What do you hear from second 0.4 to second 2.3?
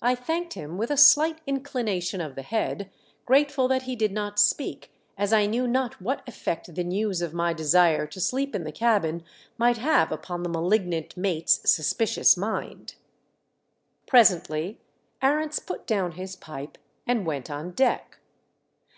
him with a slight inclination